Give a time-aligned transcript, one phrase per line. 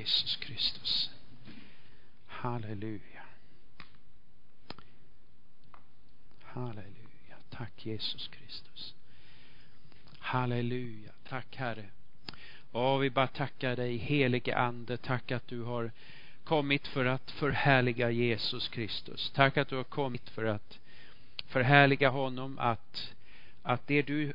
[0.00, 1.10] Jesus Kristus.
[2.26, 3.22] Halleluja.
[6.42, 7.36] Halleluja.
[7.50, 8.94] Tack Jesus Kristus.
[10.18, 11.12] Halleluja.
[11.28, 11.84] Tack Herre.
[12.72, 14.96] Ja, vi bara tackar dig helige Ande.
[14.96, 15.92] Tack att du har
[16.44, 19.30] kommit för att förhärliga Jesus Kristus.
[19.30, 20.78] Tack att du har kommit för att
[21.46, 22.58] förhärliga honom.
[22.58, 23.14] Att,
[23.62, 24.32] att det, du,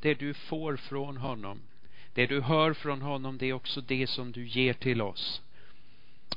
[0.00, 1.60] det du får från honom
[2.14, 5.42] det du hör från honom, det är också det som du ger till oss.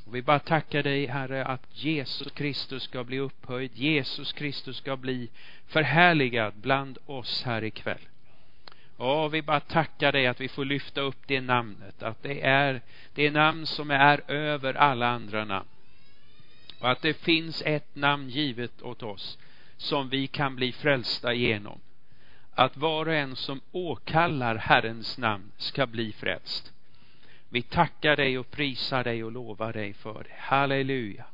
[0.05, 3.71] Och vi bara tackar dig, Herre, att Jesus Kristus ska bli upphöjd.
[3.73, 5.29] Jesus Kristus ska bli
[5.67, 8.01] förhärligad bland oss här ikväll.
[8.97, 12.81] Och vi bara tackar dig att vi får lyfta upp det namnet, att det är
[13.13, 15.67] det namn som är över alla andra namn.
[16.79, 19.37] Och att det finns ett namn givet åt oss
[19.77, 21.79] som vi kan bli frälsta genom
[22.55, 26.71] att var och en som åkallar Herrens namn ska bli frälst.
[27.49, 30.35] Vi tackar dig och prisar dig och lovar dig för det.
[30.37, 31.25] Halleluja.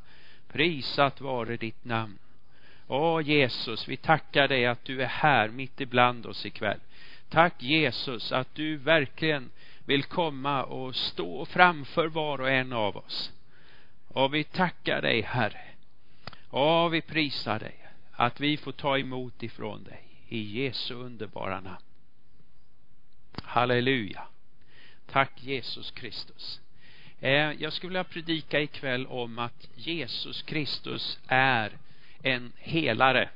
[0.51, 2.17] Prisat vare ditt namn.
[2.87, 6.79] Åh Jesus, vi tackar dig att du är här mitt ibland oss ikväll.
[7.29, 9.49] Tack Jesus att du verkligen
[9.85, 13.31] vill komma och stå framför var och en av oss.
[14.07, 15.65] Och vi tackar dig Herre.
[16.49, 17.75] Och vi prisar dig
[18.11, 21.83] att vi får ta emot ifrån dig i Jesu underbara namn.
[23.43, 24.27] Halleluja.
[25.05, 26.61] Tack Jesus Kristus.
[27.19, 31.77] Eh, jag skulle vilja predika ikväll om att Jesus Kristus är
[32.23, 33.29] en helare.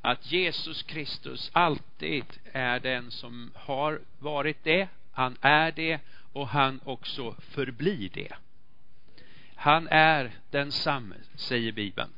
[0.00, 6.00] Att Jesus Kristus alltid är den som har varit det, han är det
[6.32, 8.32] och han också förblir det.
[9.54, 12.10] Han är densamme, säger Bibeln.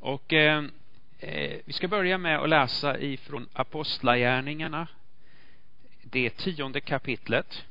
[0.00, 0.62] Och Eh,
[1.20, 4.88] Eh, vi ska börja med att läsa ifrån Apostlagärningarna,
[6.02, 7.64] det tionde kapitlet.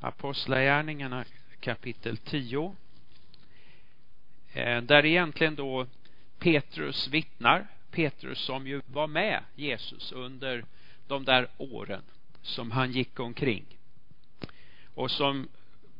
[0.00, 1.24] Apostlagärningarna
[1.60, 2.76] kapitel 10.
[4.52, 5.86] Eh, där egentligen då
[6.38, 7.66] Petrus vittnar.
[7.90, 10.64] Petrus som ju var med Jesus under
[11.06, 12.02] de där åren
[12.42, 13.64] som han gick omkring.
[14.94, 15.48] Och som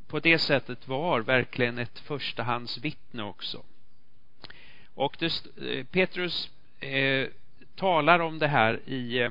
[0.07, 3.65] på det sättet var verkligen ett förstahandsvittne också.
[4.95, 6.51] Och det, eh, Petrus
[6.81, 7.29] eh,
[7.75, 9.31] talar om det här i eh,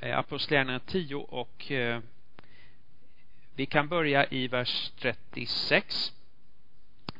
[0.00, 2.00] eh Apostlagärningarna 10 och eh,
[3.54, 6.12] vi kan börja i vers 36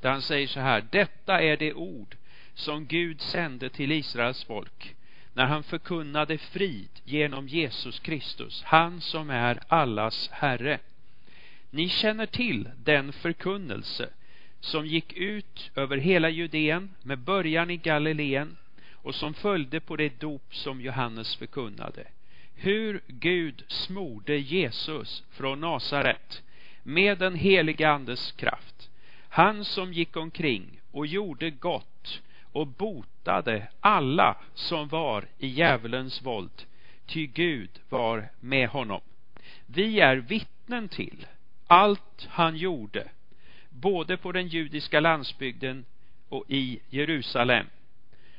[0.01, 2.17] där han säger så här Detta är det ord
[2.55, 4.95] som Gud sände till Israels folk
[5.33, 10.79] när han förkunnade frid genom Jesus Kristus, han som är allas Herre.
[11.71, 14.09] Ni känner till den förkunnelse
[14.65, 18.57] som gick ut över hela Judeen med början i Galileen
[18.93, 22.07] och som följde på det dop som Johannes förkunnade.
[22.55, 26.43] Hur Gud smorde Jesus från Nasaret
[26.83, 28.91] med den heliga andes kraft.
[29.29, 32.23] Han som gick omkring och gjorde gott
[32.53, 36.65] och botade alla som var i djävulens våld,
[37.07, 39.01] ty Gud var med honom.
[39.67, 41.27] Vi är vittnen till
[41.67, 43.09] allt han gjorde
[43.81, 45.85] både på den judiska landsbygden
[46.29, 47.67] och i Jerusalem.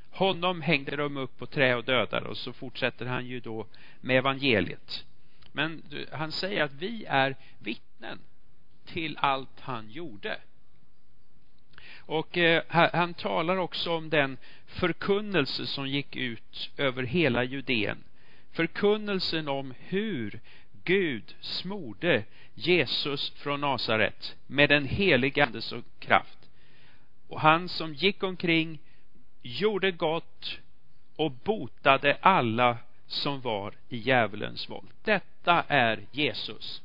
[0.10, 3.66] Honom hängde de upp på trä och dödade och så fortsätter han ju då
[4.02, 5.06] med evangeliet.
[5.52, 8.20] Men han säger att vi är vittnen
[8.86, 10.38] till allt han gjorde.
[11.98, 12.64] Och eh,
[12.94, 17.98] han talar också om den förkunnelse som gick ut över hela Judeen.
[18.52, 20.40] Förkunnelsen om hur
[20.86, 22.24] Gud smorde
[22.54, 26.50] Jesus från Nasaret med den heliga andes och kraft.
[27.28, 28.80] Och han som gick omkring,
[29.42, 30.60] gjorde gott
[31.16, 34.90] och botade alla som var i djävulens våld.
[35.04, 36.82] Detta är Jesus.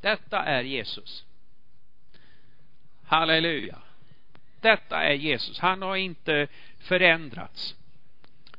[0.00, 1.24] Detta är Jesus.
[3.04, 3.78] Halleluja.
[4.60, 5.58] Detta är Jesus.
[5.58, 6.46] Han har inte
[6.78, 7.76] förändrats.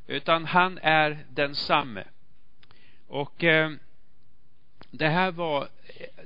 [0.08, 2.04] Utan han är densamme.
[3.08, 3.72] Och eh,
[4.92, 5.68] det här var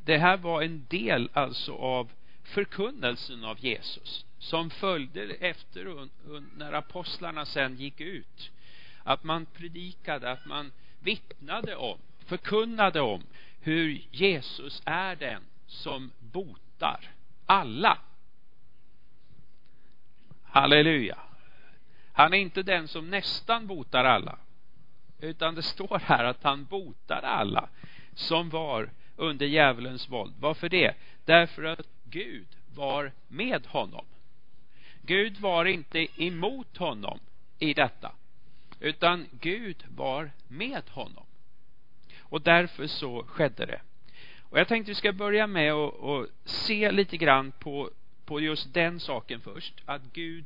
[0.05, 2.11] det här var en del alltså av
[2.43, 6.07] förkunnelsen av Jesus som följde efter
[6.57, 8.51] när apostlarna sen gick ut
[9.03, 13.23] att man predikade, att man vittnade om, förkunnade om
[13.61, 16.99] hur Jesus är den som botar
[17.45, 17.97] alla.
[20.43, 21.17] Halleluja.
[22.13, 24.37] Han är inte den som nästan botar alla
[25.19, 27.69] utan det står här att han botade alla
[28.13, 30.33] som var under djävulens våld.
[30.39, 30.93] Varför det?
[31.25, 34.05] Därför att Gud var med honom.
[35.01, 37.19] Gud var inte emot honom
[37.59, 38.11] i detta,
[38.79, 41.25] utan Gud var med honom.
[42.19, 43.81] Och därför så skedde det.
[44.49, 47.89] Och jag tänkte vi ska börja med att se lite grann på,
[48.25, 49.73] på just den saken först.
[49.85, 50.45] Att Gud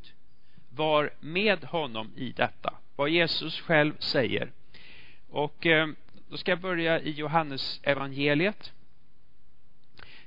[0.69, 2.73] var med honom i detta.
[2.95, 4.51] Vad Jesus själv säger.
[5.33, 5.87] Och eh,
[6.29, 8.73] då ska jag börja i Johannes evangeliet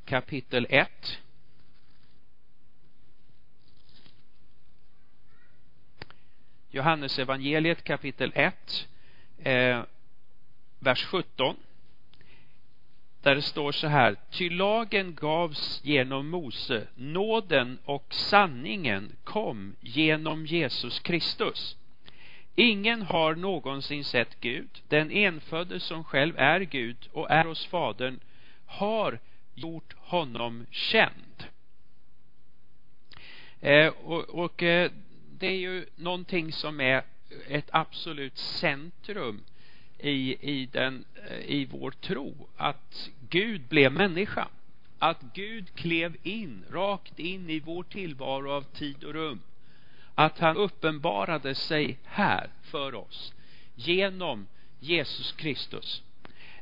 [0.05, 1.19] kapitel 1
[6.71, 8.89] Johannes evangeliet kapitel 1
[9.39, 9.83] eh,
[10.79, 11.57] vers 17
[13.23, 20.47] där det står så här ty lagen gavs genom Mose nåden och sanningen kom genom
[20.47, 21.77] Jesus Kristus
[22.57, 24.83] ingen har någonsin sett Gud.
[24.89, 28.21] Den enfödde som själv är Gud och är hos fadern
[28.67, 29.19] har
[29.55, 31.45] gjort honom känd.
[33.61, 34.91] Eh, och, och eh,
[35.39, 37.03] det är ju någonting som är
[37.49, 39.43] ett absolut centrum
[39.99, 42.49] i, i, den, eh, i vår tro.
[42.57, 44.49] Att Gud blev människa.
[44.99, 49.41] Att Gud klev in rakt in i vår tillvaro av tid och rum
[50.19, 53.33] att han uppenbarade sig här för oss
[53.75, 54.47] genom
[54.81, 56.03] Jesus Kristus.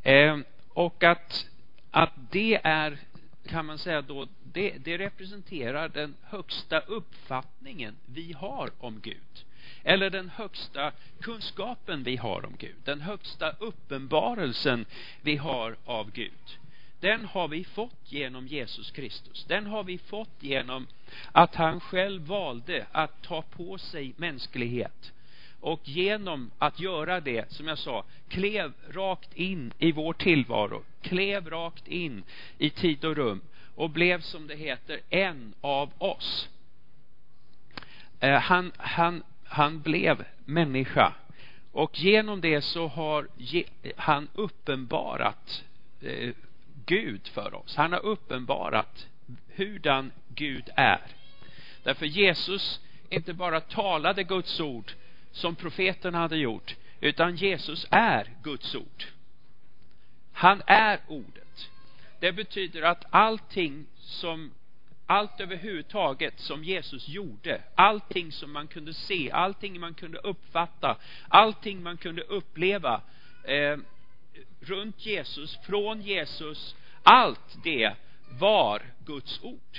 [0.03, 1.47] Eh, och att
[1.91, 2.99] att det är
[3.47, 9.45] kan man säga då det, det representerar den högsta uppfattningen vi har om Gud.
[9.83, 12.75] Eller den högsta kunskapen vi har om Gud.
[12.85, 14.87] Den högsta uppenbarelsen
[15.23, 16.59] vi har av Gud
[17.05, 19.45] den har vi fått genom Jesus Kristus.
[19.45, 20.87] Den har vi fått genom
[21.33, 25.13] att han själv valde att ta på sig mänsklighet.
[25.61, 31.51] Och genom att göra det, som jag sa, klev rakt in i vår tillvaro, klev
[31.51, 32.23] rakt in
[32.59, 33.41] i tid och rum
[33.75, 36.49] och blev som det heter en av oss.
[38.21, 41.15] Eh, han, han, han blev människa.
[41.73, 43.29] Och genom det så har
[43.97, 45.65] han uppenbarat
[46.01, 46.35] eh,
[46.87, 47.77] Gud för oss.
[47.77, 49.07] Han har uppenbarat
[49.55, 51.03] hurdan Gud är.
[51.83, 54.93] Därför Jesus inte bara talade Guds ord
[55.33, 59.05] som profeten hade gjort, utan Jesus är Guds ord.
[60.33, 61.71] Han är ordet.
[62.21, 64.51] Det betyder att allting som
[65.07, 70.97] allt överhuvudtaget som Jesus gjorde, allting som man kunde se, allting man kunde uppfatta,
[71.29, 73.01] allting man kunde uppleva
[73.45, 73.77] eh,
[74.65, 77.95] runt Jesus, från Jesus, allt det
[78.39, 79.79] var Guds ord.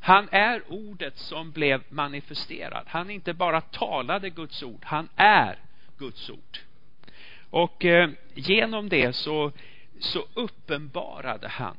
[0.00, 2.84] Han är ordet som blev manifesterad.
[2.86, 5.58] Han inte bara talade Guds ord, han är
[5.98, 6.58] Guds ord.
[7.50, 9.52] Och eh, genom det så,
[10.00, 11.76] så uppenbarade han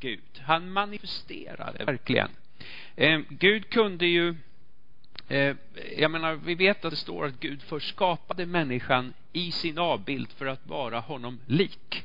[0.00, 0.40] Gud.
[0.40, 2.30] Han manifesterade verkligen.
[2.96, 4.36] Eh, Gud kunde ju
[5.32, 5.56] eh,
[5.98, 10.32] jag menar, vi vet att det står att Gud först skapade människan i sin avbild
[10.32, 12.04] för att vara honom lik.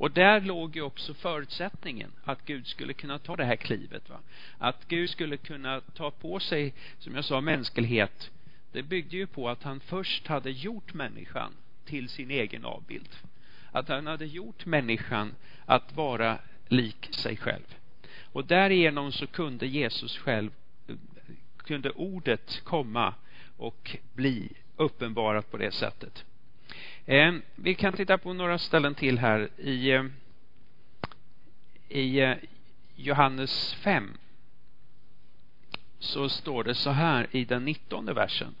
[0.00, 4.08] Och där låg ju också förutsättningen att Gud skulle kunna ta det här klivet.
[4.08, 4.18] Va?
[4.58, 8.30] Att Gud skulle kunna ta på sig, som jag sa, mänsklighet.
[8.72, 11.52] Det byggde ju på att han först hade gjort människan
[11.84, 13.08] till sin egen avbild.
[13.72, 15.34] Att han hade gjort människan
[15.66, 16.38] att vara
[16.68, 17.74] lik sig själv.
[18.32, 20.50] Och därigenom så kunde Jesus själv,
[21.70, 23.14] kunde ordet komma
[23.56, 26.24] och bli uppenbarat på det sättet.
[27.06, 30.04] Eh, vi kan titta på några ställen till här i, eh,
[31.88, 32.34] i eh,
[32.96, 34.12] Johannes 5
[35.98, 38.54] så står det så här i den nittonde versen.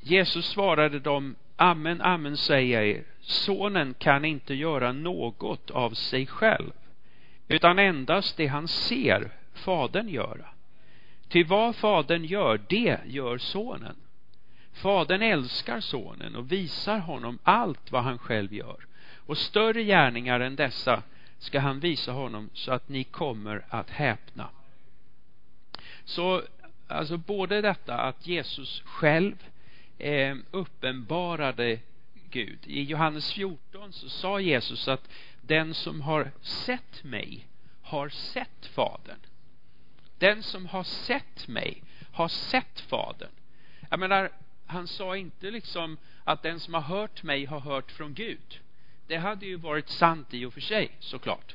[0.00, 6.26] Jesus svarade dem, amen, amen säger jag er, sonen kan inte göra något av sig
[6.26, 6.72] själv,
[7.48, 10.48] utan endast det han ser fadern göra.
[11.28, 13.96] Till vad fadern gör, det gör sonen.
[14.72, 18.86] Fadern älskar sonen och visar honom allt vad han själv gör.
[19.26, 21.02] Och större gärningar än dessa
[21.38, 24.48] ska han visa honom så att ni kommer att häpna.
[26.04, 26.42] Så
[26.86, 29.36] alltså både detta att Jesus själv
[29.98, 31.78] eh, uppenbarade
[32.30, 32.58] Gud.
[32.64, 35.08] I Johannes 14 så sa Jesus att
[35.40, 37.46] den som har sett mig
[37.82, 39.18] har sett Fadern.
[40.18, 41.82] Den som har sett mig
[42.12, 43.30] har sett Fadern.
[43.90, 44.30] Jag menar,
[44.66, 48.60] han sa inte liksom att den som har hört mig har hört från Gud.
[49.06, 51.54] Det hade ju varit sant i och för sig, såklart.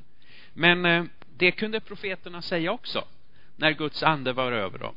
[0.53, 1.03] Men eh,
[1.37, 3.07] det kunde profeterna säga också,
[3.55, 4.95] när Guds ande var över dem.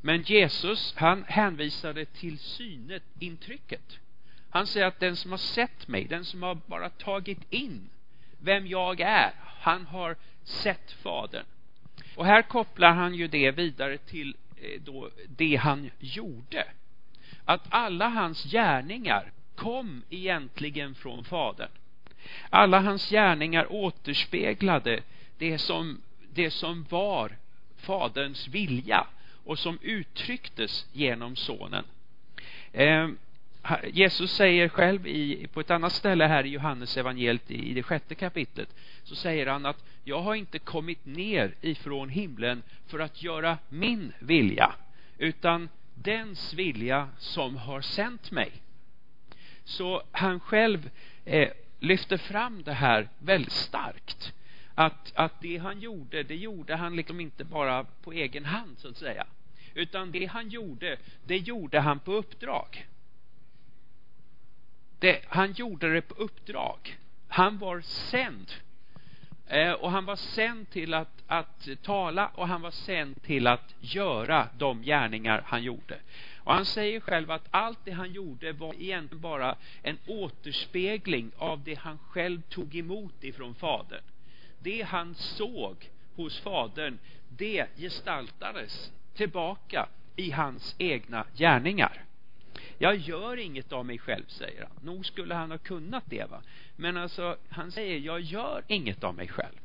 [0.00, 3.98] Men Jesus, han hänvisade till synet, intrycket.
[4.50, 7.88] Han säger att den som har sett mig, den som har bara tagit in
[8.40, 11.44] vem jag är, han har sett Fadern.
[12.18, 16.64] Och här kopplar han ju det vidare till eh, då det han gjorde
[17.44, 21.68] att alla hans gärningar kom egentligen från Fadern.
[22.50, 25.00] Alla hans gärningar återspeglade
[25.38, 26.00] det som,
[26.34, 27.36] det som var
[27.76, 29.06] Faderns vilja
[29.44, 31.84] och som uttrycktes genom Sonen.
[32.72, 33.18] Ehm,
[33.92, 37.82] Jesus säger själv i, på ett annat ställe här i Johannes evangeliet i, i det
[37.82, 38.68] sjätte kapitlet
[39.02, 44.12] så säger han att jag har inte kommit ner ifrån himlen för att göra min
[44.18, 44.74] vilja
[45.18, 48.52] utan dens vilja som har sänt mig.
[49.64, 50.90] Så han själv
[51.24, 51.48] eh,
[51.80, 54.32] lyfter fram det här väldigt starkt.
[54.74, 58.88] Att, att det han gjorde, det gjorde han liksom inte bara på egen hand så
[58.88, 59.26] att säga.
[59.74, 60.96] Utan det han gjorde,
[61.26, 62.86] det gjorde han på uppdrag.
[64.98, 66.98] Det, han gjorde det på uppdrag.
[67.28, 68.52] Han var sänd.
[69.46, 73.74] Eh, och han var sänd till att, att tala och han var sänd till att
[73.80, 75.98] göra de gärningar han gjorde.
[76.36, 81.64] Och han säger själv att allt det han gjorde var egentligen bara en återspegling av
[81.64, 84.02] det han själv tog emot ifrån Fadern.
[84.58, 92.07] Det han såg hos Fadern, det gestaltades tillbaka i hans egna gärningar.
[92.78, 94.86] Jag gör inget av mig själv, säger han.
[94.94, 96.42] Nog skulle han ha kunnat det, va?
[96.76, 99.56] Men alltså, han säger, jag gör inget av mig själv.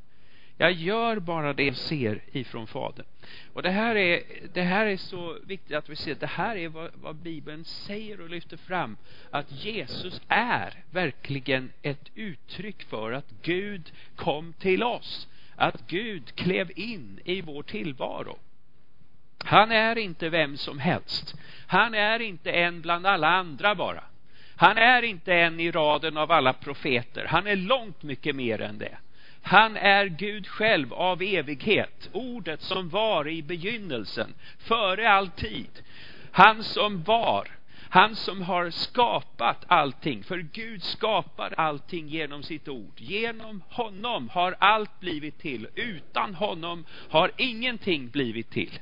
[0.57, 3.05] Jag gör bara det jag ser ifrån Fadern.
[3.53, 4.21] Och det här är,
[4.53, 6.15] det här är så viktigt att vi ser.
[6.15, 8.97] Det här är vad, vad Bibeln säger och lyfter fram.
[9.31, 15.27] Att Jesus är verkligen ett uttryck för att Gud kom till oss.
[15.55, 18.37] Att Gud klev in i vår tillvaro.
[19.43, 21.35] Han är inte vem som helst.
[21.67, 24.03] Han är inte en bland alla andra bara.
[24.55, 27.25] Han är inte en i raden av alla profeter.
[27.29, 28.97] Han är långt mycket mer än det.
[29.41, 35.81] Han är Gud själv av evighet, ordet som var i begynnelsen, före all tid.
[36.31, 37.47] Han som var,
[37.89, 42.93] han som har skapat allting, för Gud skapar allting genom sitt ord.
[42.97, 45.67] Genom honom har allt blivit till.
[45.75, 48.79] Utan honom har ingenting blivit till.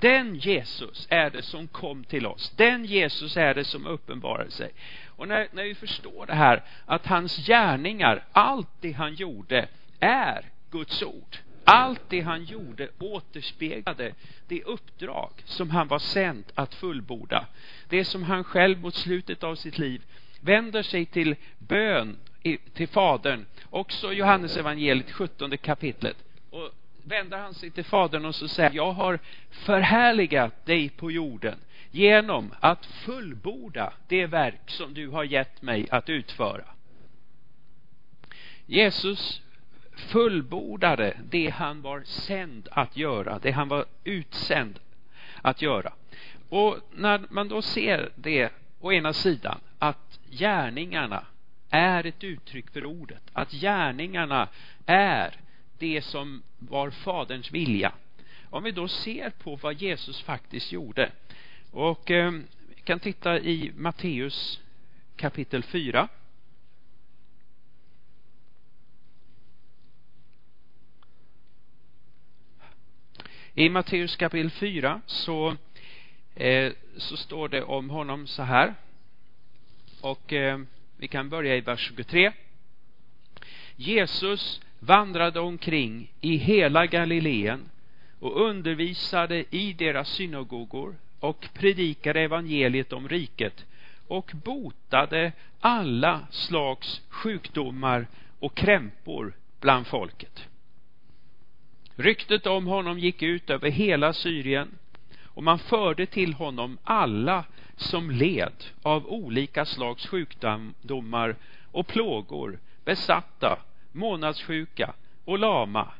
[0.00, 2.52] Den Jesus är det som kom till oss.
[2.56, 4.72] Den Jesus är det som uppenbarade sig.
[5.06, 9.68] Och när, när vi förstår det här, att hans gärningar, allt det han gjorde,
[10.00, 11.36] är Guds ord.
[11.64, 14.12] Allt det han gjorde återspeglade
[14.48, 17.46] det uppdrag som han var sänd att fullborda.
[17.88, 20.02] Det som han själv mot slutet av sitt liv
[20.40, 22.16] vänder sig till bön
[22.74, 23.46] till Fadern.
[23.70, 26.25] Också Johannes evangeliet 17 kapitlet.
[27.08, 29.18] Vänder han sig till Fadern och så säger jag har
[29.50, 31.58] förhärligat dig på jorden
[31.90, 36.64] genom att fullborda det verk som du har gett mig att utföra.
[38.66, 39.42] Jesus
[39.96, 44.78] fullbordade det han var sänd att göra, det han var utsänd
[45.42, 45.92] att göra.
[46.48, 51.24] Och när man då ser det å ena sidan att gärningarna
[51.70, 54.48] är ett uttryck för ordet, att gärningarna
[54.86, 55.45] är
[55.78, 57.92] det som var faderns vilja.
[58.50, 61.12] Om vi då ser på vad Jesus faktiskt gjorde
[61.76, 62.32] och eh,
[62.76, 64.60] vi kan titta i Matteus
[65.16, 66.08] kapitel 4.
[73.54, 75.56] I Matteus kapitel 4 så,
[76.34, 78.74] eh, så står det om honom så här.
[80.00, 80.60] Och eh,
[80.96, 82.32] vi kan börja i vers 23.
[83.76, 87.68] Jesus vandrade omkring i hela Galileen
[88.20, 93.64] och undervisade i deras synagogor och predikade evangeliet om riket
[94.08, 98.06] och botade alla slags sjukdomar
[98.38, 100.48] och krämpor bland folket.
[101.96, 104.68] Ryktet om honom gick ut över hela Syrien
[105.24, 107.44] och man förde till honom alla
[107.76, 111.36] som led av olika slags sjukdomar
[111.72, 113.58] och plågor, besatta,
[113.96, 115.92] månadssjuka och lama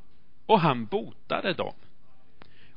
[0.47, 1.75] och han botade dem.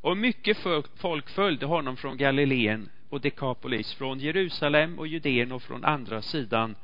[0.02, 0.58] Och mycket
[0.96, 6.76] folk följde honom från Galileen och Dekapolis, från Jerusalem och Judeen och från andra sidan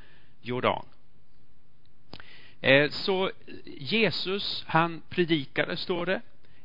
[0.41, 0.85] Jordan.
[2.61, 3.31] Eh, så
[3.65, 6.21] Jesus, han predikade, står det,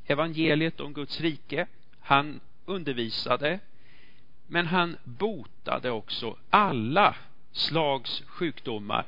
[0.07, 1.67] evangeliet om Guds rike.
[2.01, 3.59] Han undervisade,
[4.47, 7.17] men han botade också alla
[7.53, 9.05] slags sjukdomar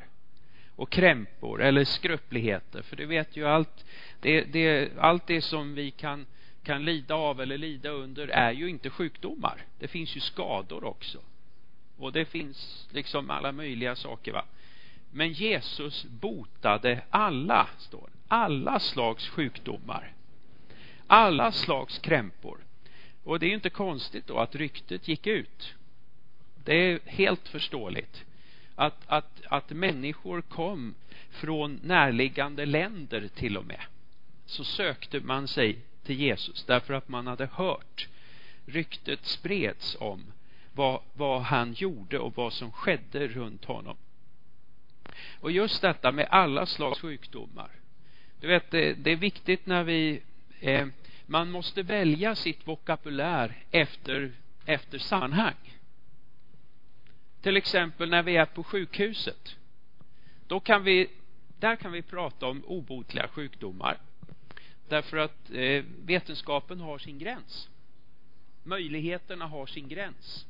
[0.82, 2.82] och krämpor eller skröpligheter.
[2.82, 3.84] För du vet ju allt
[4.20, 6.26] det, det, allt det som vi kan
[6.62, 9.64] kan lida av eller lida under är ju inte sjukdomar.
[9.78, 11.18] Det finns ju skador också.
[11.98, 14.44] Och det finns liksom alla möjliga saker va.
[15.10, 20.12] Men Jesus botade alla, står alla slags sjukdomar.
[21.06, 22.58] Alla slags krämpor.
[23.24, 25.74] Och det är ju inte konstigt då att ryktet gick ut.
[26.64, 28.24] Det är helt förståeligt
[28.82, 30.94] att, att, att människor kom
[31.30, 33.80] från närliggande länder till och med.
[34.46, 38.08] Så sökte man sig till Jesus därför att man hade hört
[38.66, 40.24] ryktet spreds om
[40.72, 43.96] vad, vad han gjorde och vad som skedde runt honom.
[45.40, 47.70] Och just detta med alla slags sjukdomar.
[48.40, 50.22] Du vet, det, det är viktigt när vi
[50.60, 50.86] eh,
[51.26, 54.32] man måste välja sitt vokabulär efter,
[54.66, 55.54] efter sammanhang.
[57.42, 59.56] Till exempel när vi är på sjukhuset.
[60.46, 61.11] Då kan vi,
[61.58, 63.99] där kan vi prata om obotliga sjukdomar.
[64.88, 67.68] Därför att eh, vetenskapen har sin gräns.
[68.62, 70.46] Möjligheterna har sin gräns.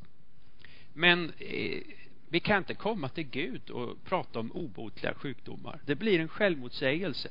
[0.93, 1.83] Men eh,
[2.29, 5.81] vi kan inte komma till Gud och prata om obotliga sjukdomar.
[5.87, 7.29] Det blir en självmotsägelse.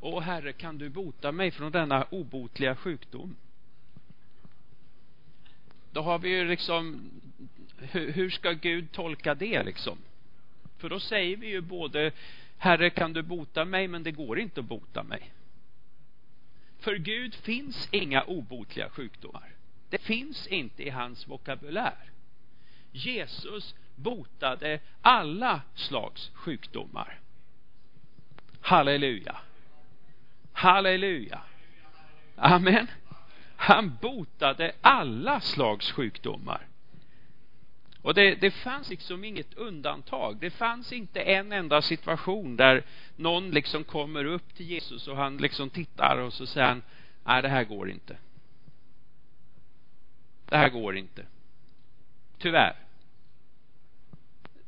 [0.00, 3.36] Åh Herre, kan du bota mig från denna obotliga sjukdom?
[5.96, 7.10] Då har vi ju liksom,
[7.78, 9.98] hur, hur ska Gud tolka det liksom?
[10.78, 12.12] För då säger vi ju både
[12.58, 15.30] Herre, kan du bota mig, men det går inte att bota mig.
[16.78, 19.54] För Gud finns inga obotliga sjukdomar.
[19.90, 22.10] Det finns inte i hans vokabulär.
[22.92, 27.20] Jesus botade alla slags sjukdomar.
[28.60, 29.36] Halleluja.
[30.52, 31.40] Halleluja.
[32.36, 32.86] Amen.
[33.56, 36.66] Han botade alla slags sjukdomar.
[38.02, 40.36] Och det, det fanns liksom inget undantag.
[40.40, 42.84] Det fanns inte en enda situation där
[43.16, 46.82] någon liksom kommer upp till Jesus och han liksom tittar och så säger han,
[47.24, 48.16] nej det här går inte.
[50.44, 51.26] Det här går inte.
[52.38, 52.76] Tyvärr.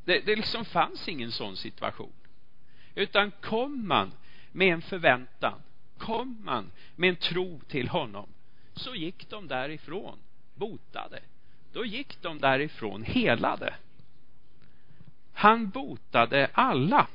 [0.04, 2.12] Det, det liksom fanns ingen sån situation.
[2.94, 4.12] Utan kom man
[4.52, 5.62] med en förväntan,
[5.98, 8.28] kom man med en tro till honom,
[8.78, 10.18] så gick de därifrån
[10.54, 11.20] botade.
[11.72, 13.74] Då gick de därifrån helade.
[15.32, 17.06] Han botade alla.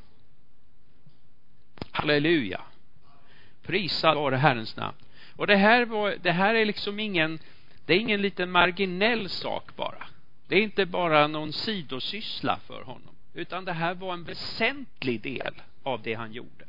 [1.91, 2.61] Halleluja.
[3.61, 4.97] Prisad vare Herrens namn.
[5.35, 7.39] Och det här, var, det här är liksom ingen,
[7.85, 10.07] det är ingen liten marginell sak bara.
[10.47, 15.61] Det är inte bara någon sidosyssla för honom, utan det här var en väsentlig del
[15.83, 16.65] av det han gjorde.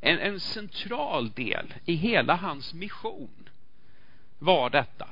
[0.00, 3.47] En, en central del i hela hans mission
[4.38, 5.08] var detta.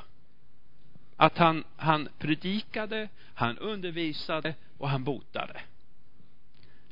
[1.17, 5.61] Att han, han predikade, han undervisade och han botade.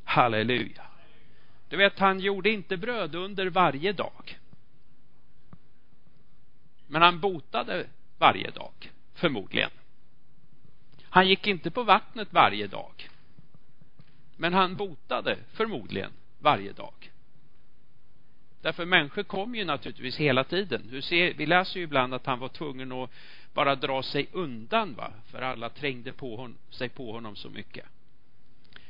[0.05, 0.83] Halleluja.
[1.69, 4.39] Du vet, han gjorde inte bröd under varje dag.
[6.87, 7.87] Men han botade
[8.19, 9.71] varje dag, förmodligen.
[11.03, 13.09] Han gick inte på vattnet varje dag.
[14.37, 17.13] Men han botade förmodligen varje dag.
[18.65, 20.83] Därför människor kom ju naturligtvis hela tiden.
[20.91, 23.11] Du ser, vi läser ju ibland att han var tvungen att
[23.55, 25.13] bara dra sig undan va.
[25.27, 27.87] För alla trängde på hon, sig på honom så mycket.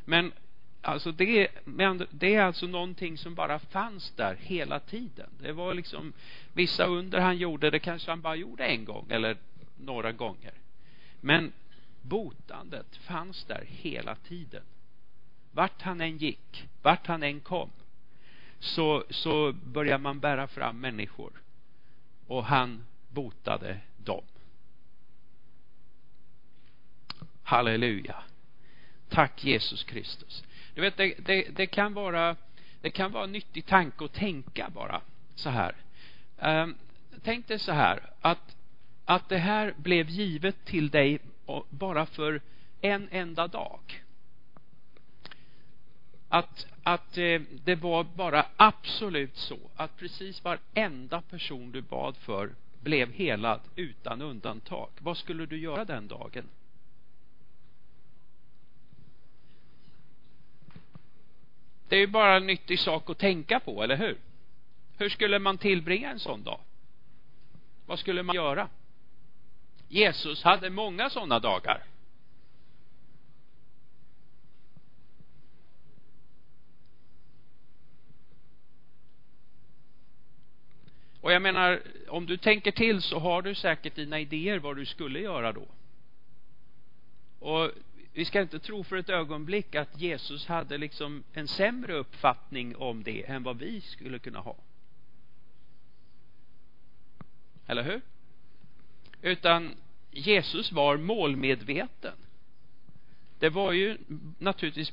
[0.04, 0.32] Men
[0.82, 5.30] alltså det, men det är alltså någonting som bara fanns där hela tiden.
[5.38, 6.12] Det var liksom
[6.52, 9.36] vissa under han gjorde, det kanske han bara gjorde en gång eller
[9.76, 10.52] några gånger.
[11.20, 11.52] Men
[12.02, 14.62] botandet fanns där hela tiden.
[15.52, 17.70] Vart han än gick, vart han än kom
[18.64, 21.32] så, så började man bära fram människor
[22.26, 24.24] och han botade dem.
[27.42, 28.16] Halleluja.
[29.08, 30.44] Tack Jesus Kristus.
[30.74, 32.36] Du vet, det, det, det kan vara
[32.80, 35.00] det kan vara en nyttig tanke att tänka bara
[35.34, 35.74] så här.
[36.38, 36.76] Um,
[37.22, 38.56] tänk dig så här att,
[39.04, 41.18] att det här blev givet till dig
[41.70, 42.40] bara för
[42.80, 44.03] en enda dag
[46.34, 52.50] att, att eh, det var bara absolut så att precis varenda person du bad för
[52.80, 54.88] blev helad utan undantag.
[54.98, 56.44] Vad skulle du göra den dagen?
[61.88, 64.18] Det är ju bara en nyttig sak att tänka på, eller hur?
[64.98, 66.60] Hur skulle man tillbringa en sån dag?
[67.86, 68.68] Vad skulle man göra?
[69.88, 71.82] Jesus hade många sådana dagar.
[81.24, 84.86] Och jag menar, om du tänker till så har du säkert dina idéer vad du
[84.86, 85.66] skulle göra då.
[87.38, 87.70] Och
[88.12, 93.02] vi ska inte tro för ett ögonblick att Jesus hade liksom en sämre uppfattning om
[93.02, 94.56] det än vad vi skulle kunna ha.
[97.66, 98.00] Eller hur?
[99.22, 99.74] Utan
[100.10, 102.16] Jesus var målmedveten.
[103.38, 103.98] Det var ju
[104.38, 104.92] naturligtvis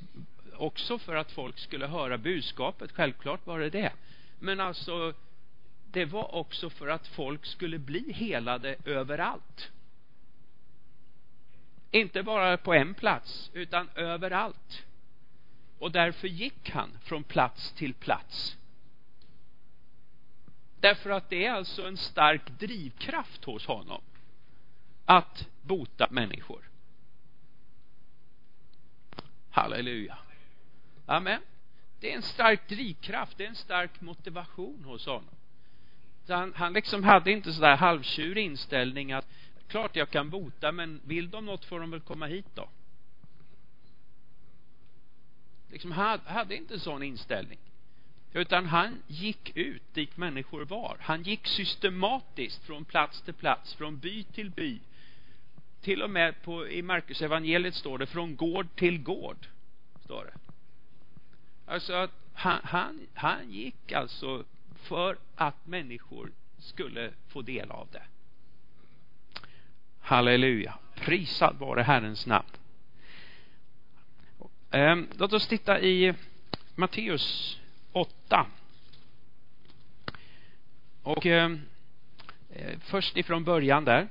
[0.54, 2.91] också för att folk skulle höra budskapet.
[2.91, 3.91] Självklart var det det.
[4.39, 5.13] Men alltså
[5.91, 9.71] det var också för att folk skulle bli helade överallt.
[11.91, 14.86] Inte bara på en plats, utan överallt.
[15.80, 18.58] Och därför gick han från plats till plats.
[20.80, 24.01] Därför att det är alltså en stark drivkraft hos honom
[25.06, 26.69] att bota människor.
[29.49, 30.17] Halleluja.
[31.06, 31.41] Amen.
[31.99, 35.36] Det är en stark drivkraft, det är en stark motivation hos honom.
[36.36, 39.28] Han, han liksom hade inte sådär halvtjurig inställning att
[39.67, 42.70] klart jag kan bota men vill de något får de väl komma hit då.
[45.72, 47.60] Liksom hade, hade inte en sån inställning.
[48.34, 50.98] Utan han gick ut dit människor var.
[51.00, 54.80] Han gick systematiskt från plats till plats, från by till by.
[55.82, 59.48] Till och med på, i Markus evangeliet står det från gård till gård.
[60.04, 60.34] Står det.
[61.72, 64.44] Alltså att han, han, han gick alltså
[64.82, 68.04] för att människor skulle få del av det.
[70.00, 70.78] Halleluja.
[70.96, 72.48] Prisad vare Herrens namn.
[74.72, 76.13] Ehm, låt oss titta i
[76.76, 77.60] Matteus
[77.91, 78.48] 8.
[81.04, 81.62] Och ehm,
[82.50, 84.08] eh, först ifrån början där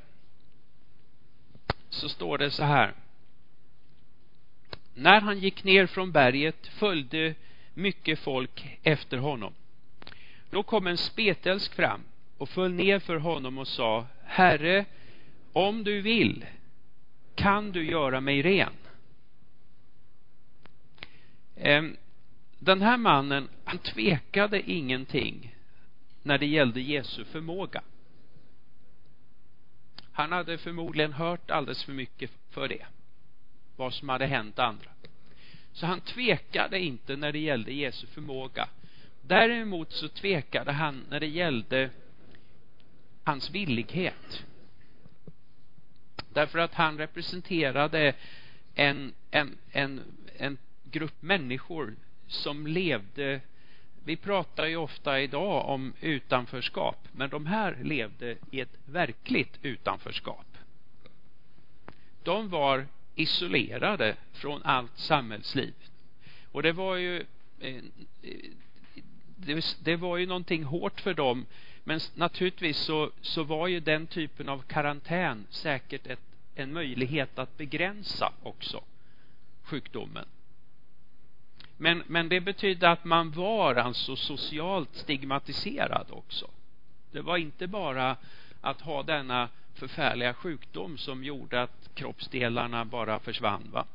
[1.89, 2.95] så står det så här.
[4.95, 7.35] När han gick ner från berget följde
[7.75, 9.55] mycket folk efter honom.
[10.51, 12.01] Då kom en spetälsk fram
[12.39, 14.85] och föll ner för honom och sa Herre,
[15.53, 16.47] om du vill
[17.35, 18.73] kan du göra mig ren.
[21.57, 21.97] Ehm,
[22.59, 25.57] den här mannen, han tvekade ingenting
[26.23, 27.83] när det gällde Jesu förmåga.
[30.13, 32.87] Han hade förmodligen hört alldeles för mycket för det.
[33.77, 34.91] Vad som hade hänt andra.
[35.73, 38.69] Så han tvekade inte när det gällde Jesu förmåga.
[39.31, 41.91] Däremot så tvekade han när det gällde
[43.25, 44.45] hans villighet.
[46.33, 48.15] Därför att han representerade
[48.75, 50.01] en, en, en,
[50.37, 53.41] en grupp människor som levde
[54.05, 60.47] vi pratar ju ofta idag om utanförskap, men de här levde i ett verkligt utanförskap.
[62.23, 65.75] De var isolerade från allt samhällsliv.
[66.53, 67.27] Och det var ju
[69.47, 71.47] det, det var ju någonting hårt för dem
[71.85, 76.21] men naturligtvis så, så var ju den typen av karantän säkert ett,
[76.55, 78.85] en möjlighet att begränsa också
[79.63, 80.27] sjukdomen.
[81.77, 86.51] Men, men det betydde att man var alltså socialt stigmatiserad också.
[87.13, 88.17] Det var inte bara
[88.61, 93.87] att ha denna förfärliga sjukdom som gjorde att kroppsdelarna bara försvann va.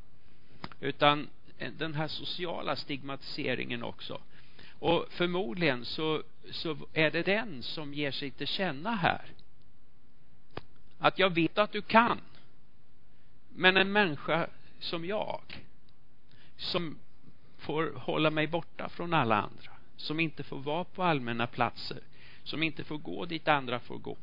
[0.80, 4.22] Utan eh, den här sociala stigmatiseringen också.
[4.80, 9.26] Och förmodligen så, så är det den som ger sig till känna här.
[11.00, 12.22] Att jag vet att du kan.
[13.50, 14.48] Men en människa
[14.80, 15.42] som jag
[16.58, 16.98] som
[17.58, 22.00] får hålla mig borta från alla andra som inte får vara på allmänna platser
[22.44, 24.18] som inte får gå dit andra får gå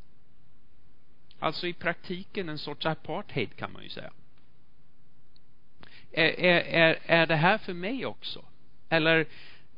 [1.38, 4.12] alltså i praktiken en sorts apartheid kan man ju säga
[6.12, 8.44] är, är, är det här för mig också
[8.88, 9.26] eller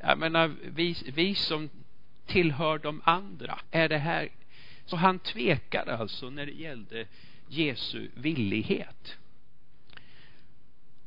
[0.05, 1.69] jag menar vi, vi som
[2.25, 4.29] tillhör de andra är det här
[4.85, 7.05] så han tvekade alltså när det gällde
[7.47, 9.17] Jesu villighet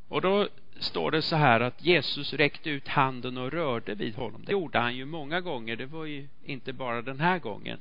[0.08, 4.44] och då står det så här att Jesus räckte ut handen och rörde vid honom.
[4.44, 5.76] Det gjorde han ju många gånger.
[5.76, 7.78] Det var ju inte bara den här gången.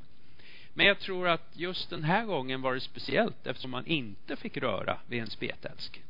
[0.74, 4.58] Men jag tror att just den här gången var det speciellt eftersom man inte fick
[4.58, 6.02] röra vid en spetälsk.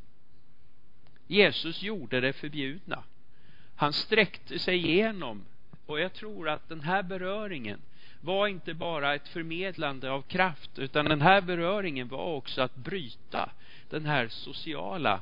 [1.28, 3.04] Jesus gjorde det förbjudna.
[3.78, 5.46] Han sträckte sig igenom
[5.86, 7.82] och jag tror att den här beröringen
[8.22, 13.50] var inte bara ett förmedlande av kraft utan den här beröringen var också att bryta
[13.90, 15.22] den här sociala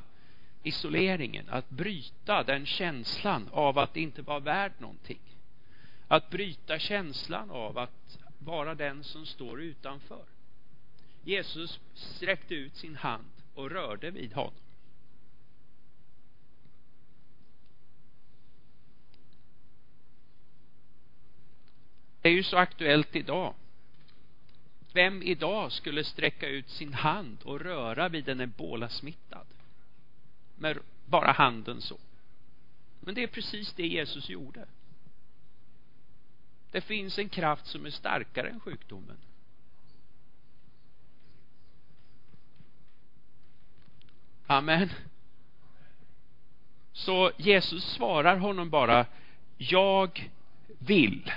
[0.62, 5.20] isoleringen, att bryta den känslan av att inte vara värd någonting.
[6.08, 10.24] Att bryta känslan av att vara den som står utanför.
[11.24, 14.65] Jesus sträckte ut sin hand och rörde vid honom.
[22.26, 23.54] Det är ju så aktuellt idag.
[24.92, 29.46] Vem idag skulle sträcka ut sin hand och röra vid en ebolasmittad?
[30.56, 31.98] med bara handen så.
[33.00, 34.66] Men det är precis det Jesus gjorde.
[36.70, 39.16] Det finns en kraft som är starkare än sjukdomen.
[44.46, 44.88] Amen.
[46.92, 49.06] Så Jesus svarar honom bara
[49.56, 50.30] Jag
[50.78, 51.32] vill.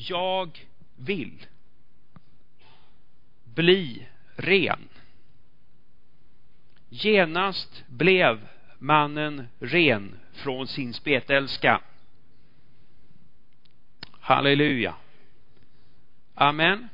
[0.00, 1.46] Jag vill.
[3.44, 4.06] Bli
[4.36, 4.88] ren.
[6.88, 11.80] Genast blev mannen ren från sin spetälska.
[14.10, 14.94] Halleluja.
[16.34, 16.88] Amen.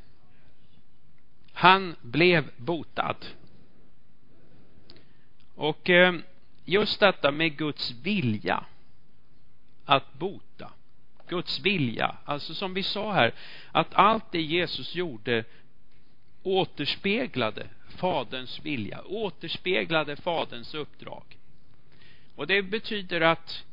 [1.53, 3.25] Han blev botad.
[5.55, 6.15] Och eh,
[6.63, 8.65] just detta med Guds vilja
[9.85, 10.71] att bota.
[11.27, 13.33] Guds vilja, alltså som vi sa här,
[13.71, 15.43] att allt det Jesus gjorde
[16.43, 21.23] återspeglade faderns vilja, återspeglade faderns uppdrag.
[22.35, 23.63] Och det betyder att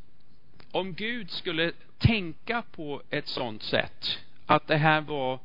[0.70, 5.38] om Gud skulle tänka på ett sånt sätt att det här var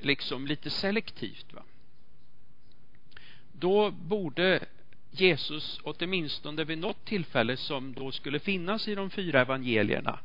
[0.00, 1.62] liksom lite selektivt va
[3.58, 4.64] då borde
[5.10, 10.18] Jesus åtminstone vid något tillfälle som då skulle finnas i de fyra evangelierna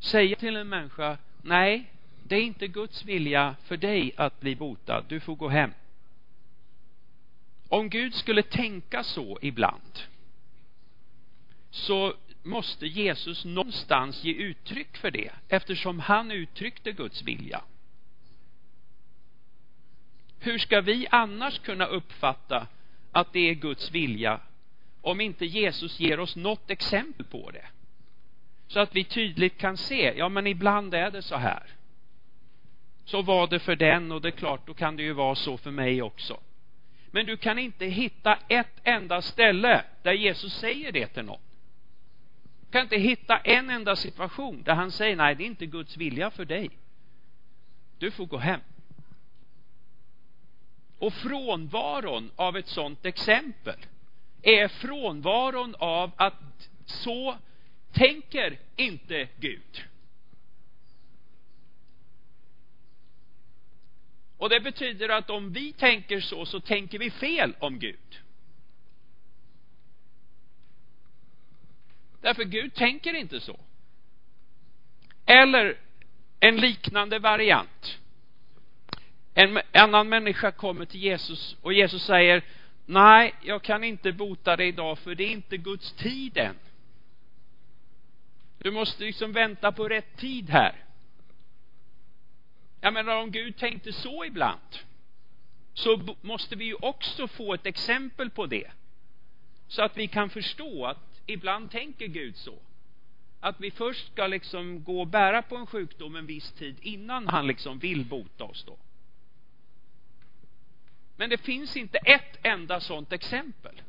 [0.00, 1.90] säga till en människa nej
[2.22, 5.70] det är inte Guds vilja för dig att bli botad du får gå hem
[7.68, 10.00] om Gud skulle tänka så ibland
[11.70, 17.62] så måste Jesus någonstans ge uttryck för det eftersom han uttryckte Guds vilja.
[20.38, 22.66] Hur ska vi annars kunna uppfatta
[23.12, 24.40] att det är Guds vilja
[25.00, 27.66] om inte Jesus ger oss något exempel på det?
[28.68, 31.62] Så att vi tydligt kan se, ja men ibland är det så här.
[33.04, 35.56] Så var det för den och det är klart, då kan det ju vara så
[35.56, 36.40] för mig också.
[37.10, 41.40] Men du kan inte hitta ett enda ställe där Jesus säger det till någon
[42.66, 45.96] Du kan inte hitta en enda situation där han säger nej, det är inte Guds
[45.96, 46.70] vilja för dig.
[47.98, 48.60] Du får gå hem.
[50.98, 53.76] Och frånvaron av ett sådant exempel
[54.42, 57.36] är frånvaron av att så
[57.94, 59.84] tänker inte Gud.
[64.36, 68.20] Och det betyder att om vi tänker så, så tänker vi fel om Gud.
[72.20, 73.60] Därför Gud tänker inte så.
[75.26, 75.78] Eller
[76.40, 77.98] en liknande variant.
[79.34, 82.42] En annan människa kommer till Jesus och Jesus säger
[82.86, 86.56] Nej, jag kan inte bota dig idag för det är inte Guds tid än.
[88.64, 90.84] Du måste liksom vänta på rätt tid här.
[92.80, 94.78] Jag menar om Gud tänkte så ibland
[95.74, 98.70] så måste vi ju också få ett exempel på det.
[99.68, 102.58] Så att vi kan förstå att ibland tänker Gud så.
[103.40, 107.28] Att vi först ska liksom gå och bära på en sjukdom en viss tid innan
[107.28, 108.76] han liksom vill bota oss då.
[111.16, 113.80] Men det finns inte ett enda sådant exempel.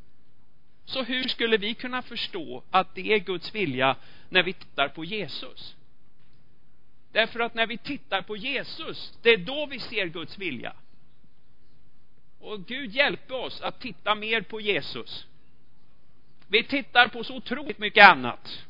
[0.86, 3.96] Så hur skulle vi kunna förstå att det är Guds vilja
[4.28, 5.76] när vi tittar på Jesus?
[7.12, 10.72] Därför att när vi tittar på Jesus, det är då vi ser Guds vilja.
[12.40, 15.26] Och Gud hjälpe oss att titta mer på Jesus.
[16.48, 18.64] Vi tittar på så otroligt mycket annat.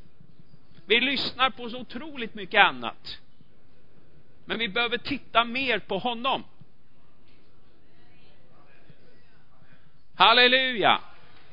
[0.87, 3.19] Vi lyssnar på så otroligt mycket annat.
[4.45, 6.45] Men vi behöver titta mer på honom.
[10.15, 11.01] Halleluja.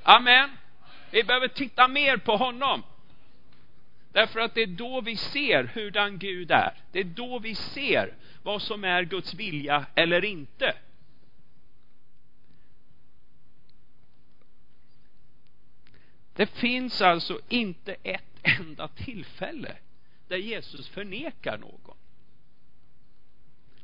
[0.03, 0.49] Amen.
[1.11, 2.83] Vi behöver titta mer på honom.
[4.11, 6.73] Därför att det är då vi ser hurdan Gud är.
[6.91, 8.13] Det är då vi ser
[8.43, 10.75] vad som är Guds vilja eller inte.
[16.35, 19.75] Det finns alltså inte ett enda tillfälle
[20.27, 21.97] där Jesus förnekar någon.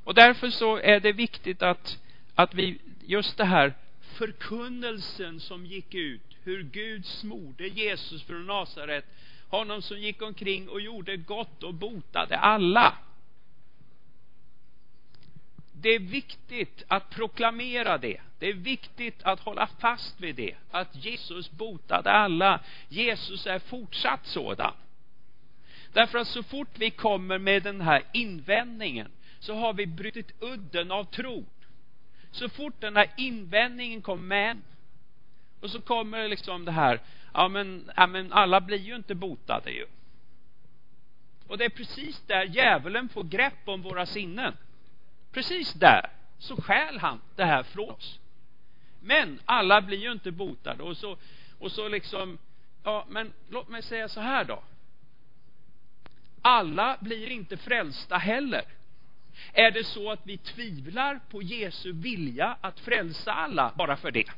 [0.03, 1.99] Och därför så är det viktigt att,
[2.35, 3.73] att vi, just det här
[4.19, 9.05] förkunnelsen som gick ut, hur Gud smorde Jesus från Nasaret,
[9.47, 12.97] honom som gick omkring och gjorde gott och botade alla
[15.81, 18.21] det är viktigt att proklamera det.
[18.39, 20.55] Det är viktigt att hålla fast vid det.
[20.71, 22.59] Att Jesus botade alla.
[22.89, 24.73] Jesus är fortsatt sådan.
[25.93, 30.91] Därför att så fort vi kommer med den här invändningen så har vi brutit udden
[30.91, 31.45] av tro.
[32.31, 34.61] Så fort den här invändningen kommer med
[35.59, 37.01] och så kommer liksom det här,
[37.33, 39.85] ja men, ja men alla blir ju inte botade ju.
[41.47, 44.57] Och det är precis där djävulen får grepp om våra sinnen.
[45.31, 48.19] Precis där så skäl han det här från oss.
[49.01, 51.17] Men alla blir ju inte botade och så,
[51.59, 52.37] och så liksom,
[52.83, 54.63] ja men låt mig säga så här då.
[56.41, 58.63] Alla blir inte frälsta heller.
[59.53, 64.31] Är det så att vi tvivlar på Jesu vilja att frälsa alla bara för det?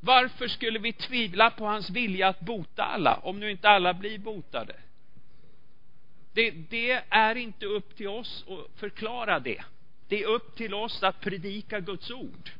[0.00, 4.18] Varför skulle vi tvivla på hans vilja att bota alla om nu inte alla blir
[4.18, 4.76] botade?
[6.32, 9.64] Det, det är inte upp till oss att förklara det.
[10.08, 12.50] Det är upp till oss att predika Guds ord.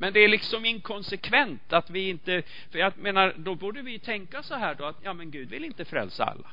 [0.00, 4.42] Men det är liksom inkonsekvent att vi inte, för jag menar, då borde vi tänka
[4.42, 6.50] så här då att, ja men Gud vill inte frälsa alla.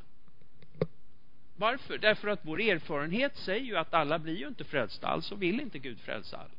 [1.55, 1.97] Varför?
[1.97, 5.79] Därför att vår erfarenhet säger ju att alla blir ju inte frälsta, alltså vill inte
[5.79, 6.49] Gud frälsa alla.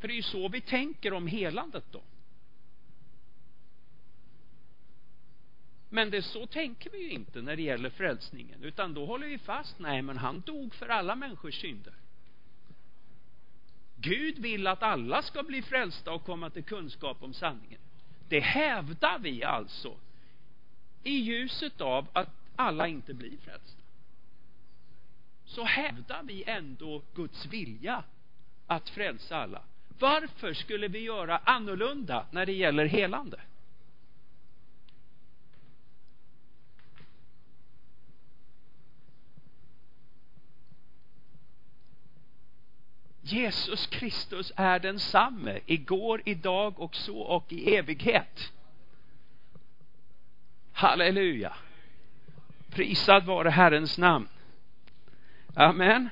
[0.00, 2.02] För det är ju så vi tänker om helandet då.
[5.88, 9.38] Men det så tänker vi ju inte när det gäller frälsningen, utan då håller vi
[9.38, 11.94] fast, nej men han dog för alla människors synder.
[14.04, 17.80] Gud vill att alla ska bli frälsta och komma till kunskap om sanningen.
[18.28, 19.96] Det hävdar vi alltså
[21.02, 23.82] i ljuset av att alla inte blir frälsta.
[25.44, 28.04] Så hävdar vi ändå Guds vilja
[28.66, 29.62] att frälsa alla.
[29.98, 33.40] Varför skulle vi göra annorlunda när det gäller helande?
[43.26, 48.52] Jesus Kristus är densamme igår, idag och så och i evighet.
[50.72, 51.52] Halleluja.
[52.70, 54.28] Prisad vare Herrens namn.
[55.54, 56.08] Amen.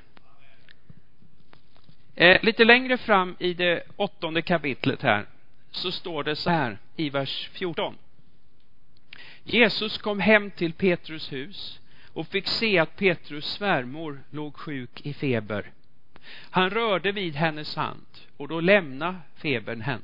[2.15, 5.27] Eh, lite längre fram i det åttonde kapitlet här
[5.71, 7.99] så står det så här i vers 14.
[9.45, 11.81] Jesus kom hem till Petrus hus
[12.13, 15.73] och fick se att Petrus svärmor låg sjuk i feber.
[16.27, 18.07] Han rörde vid hennes hand
[18.37, 20.03] och då lämnade febern henne.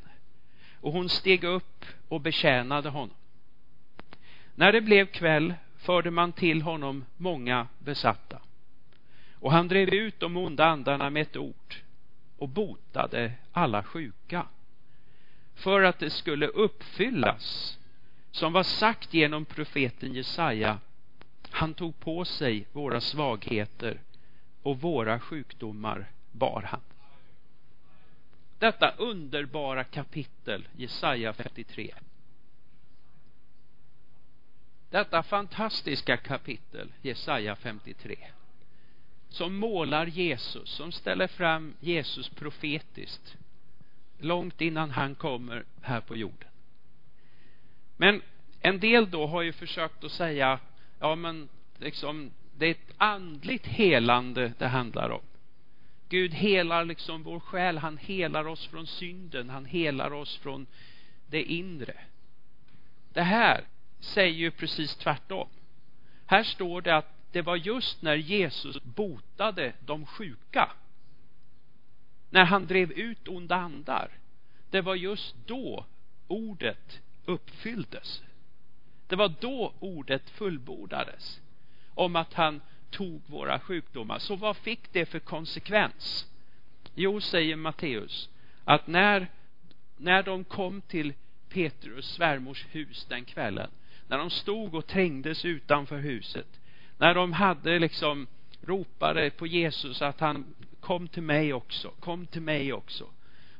[0.80, 3.16] Och hon steg upp och betjänade honom.
[4.54, 8.38] När det blev kväll förde man till honom många besatta.
[9.32, 11.74] Och han drev ut de onda andarna med ett ord
[12.38, 14.46] och botade alla sjuka.
[15.54, 17.78] För att det skulle uppfyllas
[18.30, 20.78] som var sagt genom profeten Jesaja.
[21.50, 24.00] Han tog på sig våra svagheter
[24.62, 26.80] och våra sjukdomar bar han.
[28.58, 31.94] Detta underbara kapitel, Jesaja 53.
[34.90, 38.16] Detta fantastiska kapitel, Jesaja 53,
[39.28, 43.36] som målar Jesus, som ställer fram Jesus profetiskt,
[44.18, 46.48] långt innan han kommer här på jorden.
[47.96, 48.22] Men
[48.60, 50.60] en del då har ju försökt att säga,
[50.98, 55.22] ja men liksom, det är ett andligt helande det handlar om.
[56.08, 60.66] Gud helar liksom vår själ, han helar oss från synden, han helar oss från
[61.26, 61.94] det inre.
[63.12, 63.64] Det här
[64.00, 65.48] säger ju precis tvärtom.
[66.26, 70.72] Här står det att det var just när Jesus botade de sjuka,
[72.30, 74.10] när han drev ut onda andar,
[74.70, 75.84] det var just då
[76.26, 78.22] ordet uppfylldes.
[79.06, 81.40] Det var då ordet fullbordades
[81.98, 84.18] om att han tog våra sjukdomar.
[84.18, 86.26] Så vad fick det för konsekvens?
[86.94, 88.30] Jo, säger Matteus,
[88.64, 89.26] att när,
[89.96, 91.12] när de kom till
[91.48, 93.70] Petrus svärmors hus den kvällen,
[94.08, 96.60] när de stod och trängdes utanför huset,
[96.98, 98.26] när de hade liksom
[98.60, 103.06] ropade på Jesus att han kom till mig också, kom till mig också.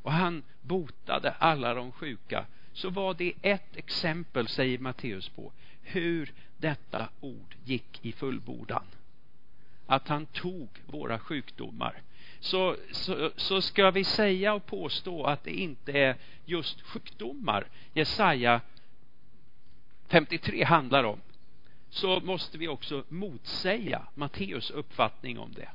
[0.02, 2.46] Och han botade alla de sjuka.
[2.72, 5.52] Så var det ett exempel, säger Matteus på,
[5.88, 8.84] hur detta ord gick i fullbordan
[9.86, 12.02] att han tog våra sjukdomar
[12.40, 18.60] så, så, så ska vi säga och påstå att det inte är just sjukdomar Jesaja
[20.08, 21.20] 53 handlar om
[21.90, 25.68] så måste vi också motsäga Matteus uppfattning om det.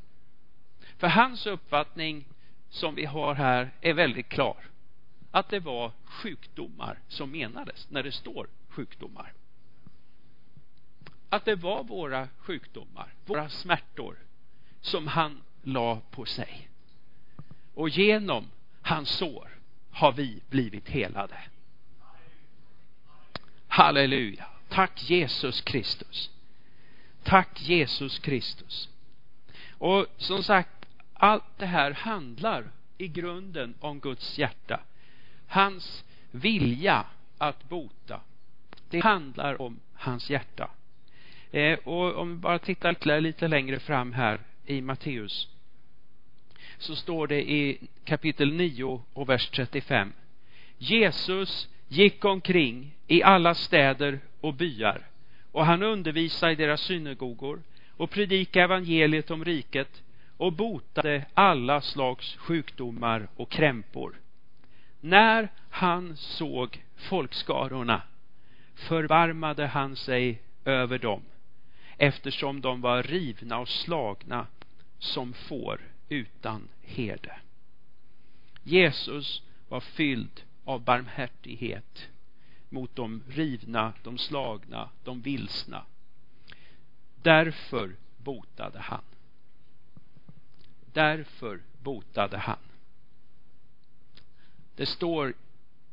[0.98, 2.26] För hans uppfattning
[2.70, 4.58] som vi har här är väldigt klar.
[5.32, 9.34] Att det var sjukdomar som menades när det står sjukdomar
[11.34, 14.18] att det var våra sjukdomar, våra smärtor
[14.82, 16.70] som han la på sig.
[17.74, 18.50] Och genom
[18.82, 19.50] hans sår
[19.92, 21.38] har vi blivit helade.
[23.68, 24.46] Halleluja.
[24.70, 26.30] Tack Jesus Kristus.
[27.24, 28.90] Tack Jesus Kristus.
[29.78, 34.80] Och som sagt, allt det här handlar i grunden om Guds hjärta.
[35.48, 37.06] Hans vilja
[37.38, 38.22] att bota.
[38.90, 40.70] Det handlar om hans hjärta.
[41.54, 45.48] Eh, och om vi bara tittar lite längre fram här i Matteus
[46.78, 50.14] så står det i kapitel 9 och vers 35.
[50.78, 55.08] Jesus gick omkring i alla städer och byar
[55.52, 57.62] och han undervisade i deras synagogor
[57.98, 60.04] och predikade evangeliet om riket
[60.38, 64.16] och botade alla slags sjukdomar och krämpor.
[65.02, 68.02] När han såg folkskarorna
[68.76, 71.22] förbarmade han sig över dem
[71.98, 74.48] eftersom de var rivna och slagna
[75.00, 77.40] som får utan herde.
[78.64, 82.10] Jesus var fylld av barmhärtighet
[82.70, 85.86] mot de rivna, de slagna, de vilsna.
[87.22, 89.04] Därför botade han.
[90.94, 92.58] Därför botade han.
[94.76, 95.34] Det står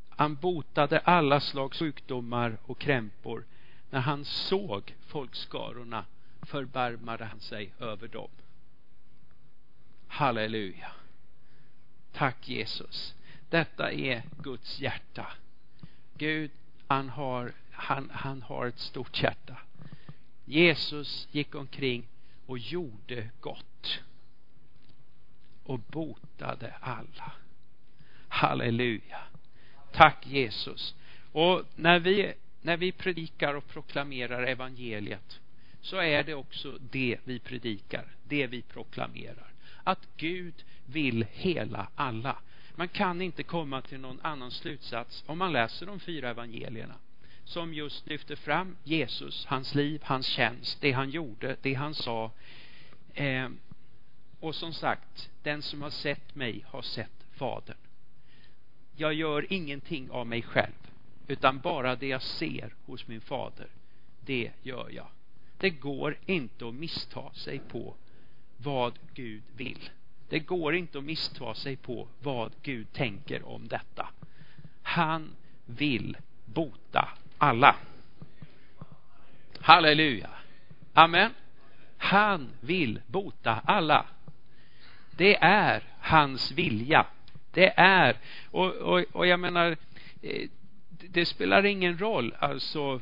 [0.09, 3.45] han botade alla slags sjukdomar och krämpor.
[3.91, 6.05] När han såg folkskarorna
[6.41, 8.29] förbarmade han sig över dem.
[10.07, 10.91] Halleluja.
[12.11, 13.15] Tack Jesus.
[13.49, 15.27] Detta är Guds hjärta.
[16.17, 16.51] Gud,
[16.87, 19.57] han har, han, han har ett stort hjärta.
[20.45, 22.07] Jesus gick omkring
[22.45, 23.99] och gjorde gott
[25.63, 27.31] och botade alla.
[28.27, 29.19] Halleluja.
[29.91, 30.95] Tack Jesus.
[31.31, 35.39] Och när vi, när vi predikar och proklamerar evangeliet
[35.81, 39.53] så är det också det vi predikar, det vi proklamerar.
[39.83, 42.37] Att Gud vill hela alla.
[42.75, 46.95] Man kan inte komma till någon annan slutsats om man läser de fyra evangelierna
[47.43, 52.31] som just lyfter fram Jesus, hans liv, hans tjänst, det han gjorde, det han sa.
[53.13, 53.49] Eh,
[54.39, 57.77] och som sagt, den som har sett mig har sett Fadern.
[58.95, 60.80] Jag gör ingenting av mig själv,
[61.31, 63.67] utan bara det jag ser hos min fader,
[64.25, 65.07] det gör jag.
[65.57, 67.95] Det går inte att missta sig på
[68.57, 69.89] vad Gud vill.
[70.29, 74.09] Det går inte att missta sig på vad Gud tänker om detta.
[74.81, 77.75] Han vill bota alla.
[79.59, 80.29] Halleluja.
[80.93, 81.31] Amen.
[81.97, 84.05] Han vill bota alla.
[85.17, 87.05] Det är hans vilja.
[87.51, 88.17] Det är,
[88.51, 89.77] och, och, och jag menar,
[90.21, 90.49] eh,
[91.09, 93.01] det spelar ingen roll alltså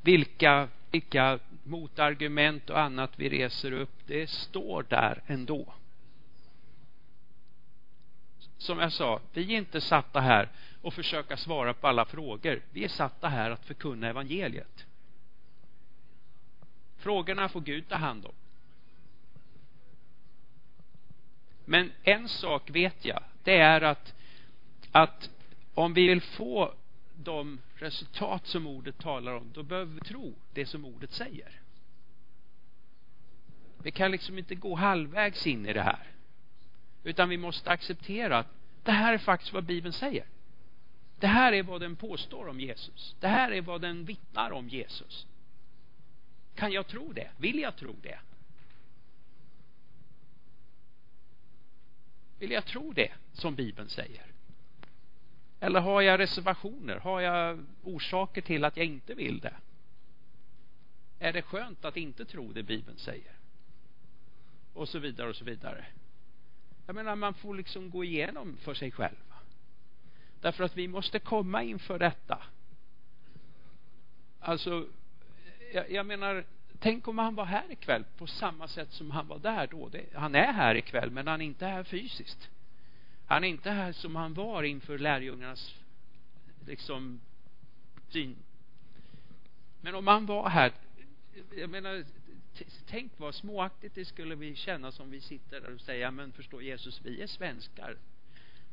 [0.00, 4.06] vilka, vilka motargument och annat vi reser upp.
[4.06, 5.74] Det står där ändå.
[8.58, 10.48] Som jag sa, vi är inte satta här
[10.82, 12.62] och försöka svara på alla frågor.
[12.70, 14.86] Vi är satta här att förkunna evangeliet.
[16.96, 18.32] Frågorna får Gud ta hand om.
[21.64, 24.14] Men en sak vet jag, det är att,
[24.92, 25.30] att
[25.74, 26.74] om vi vill få
[27.16, 31.60] de resultat som ordet talar om, då behöver vi tro det som ordet säger.
[33.82, 36.06] Vi kan liksom inte gå halvvägs in i det här.
[37.04, 38.48] Utan vi måste acceptera att
[38.82, 40.26] det här är faktiskt vad Bibeln säger.
[41.20, 43.16] Det här är vad den påstår om Jesus.
[43.20, 45.26] Det här är vad den vittnar om Jesus.
[46.54, 47.30] Kan jag tro det?
[47.36, 48.18] Vill jag tro det?
[52.38, 54.33] Vill jag tro det som Bibeln säger?
[55.64, 56.96] Eller har jag reservationer?
[56.96, 59.54] Har jag orsaker till att jag inte vill det?
[61.18, 63.32] Är det skönt att inte tro det Bibeln säger?
[64.72, 65.84] Och så vidare och så vidare.
[66.86, 69.34] Jag menar, man får liksom gå igenom för sig själv.
[70.40, 72.42] Därför att vi måste komma inför detta.
[74.40, 74.86] Alltså,
[75.72, 76.44] jag, jag menar,
[76.78, 79.88] tänk om han var här ikväll på samma sätt som han var där då.
[79.88, 82.50] Det, han är här ikväll, men han är inte här fysiskt.
[83.26, 85.74] Han är inte här som han var inför lärjungarnas
[86.66, 87.20] liksom
[88.08, 88.36] syn.
[89.80, 90.72] Men om han var här,
[91.56, 92.04] jag menar,
[92.86, 96.62] tänk vad småaktigt det skulle vi känna som vi sitter där och säger, men förstå
[96.62, 97.96] Jesus, vi är svenskar.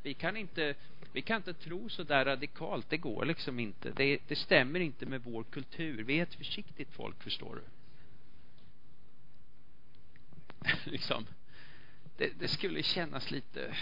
[0.04, 0.76] Vi kan inte,
[1.14, 3.91] vi kan inte tro så där radikalt, det går liksom inte.
[3.91, 6.04] Det, det stämmer inte med vår kultur.
[6.04, 7.62] Vi är ett försiktigt folk, förstår du.
[10.91, 11.26] liksom.
[12.18, 13.76] Det, det skulle kännas lite...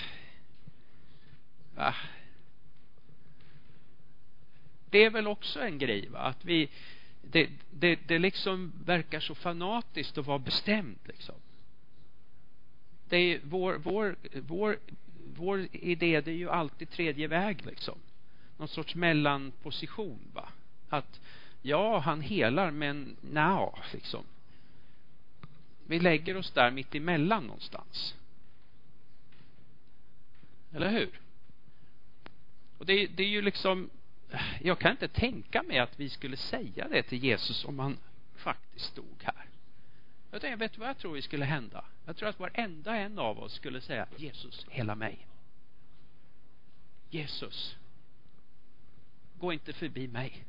[1.76, 1.96] Va?
[4.90, 6.20] Det är väl också en grej, va?
[6.20, 6.70] Att vi...
[7.22, 11.36] Det, det, det liksom verkar så fanatiskt att vara bestämd, liksom.
[13.10, 14.80] Det är vår, vår, vår,
[15.36, 17.98] vår idé, det är ju alltid tredje väg, liksom.
[18.58, 20.50] Någon sorts mellanposition, va?
[20.90, 21.20] Att
[21.62, 24.24] ja, han helar, men nja, liksom.
[25.88, 28.16] Vi lägger oss där mitt emellan någonstans.
[30.74, 31.20] Eller hur?
[32.80, 33.90] Och det, det är ju liksom
[34.62, 37.98] jag kan inte tänka mig att vi skulle säga det till Jesus om han
[38.36, 39.46] faktiskt stod här.
[40.32, 41.86] Jag tänkte, vet du vad jag tror vi skulle hända?
[42.06, 45.28] Jag tror att varenda en av oss skulle säga Jesus, hela mig.
[47.10, 47.76] Jesus,
[49.40, 50.46] gå inte förbi mig.